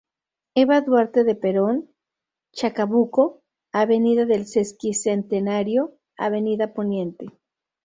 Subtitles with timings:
[0.55, 1.87] Eva Duarte de Peron,
[2.53, 7.27] Chacabuco, Av Del Sesquicentenario, Av Pte.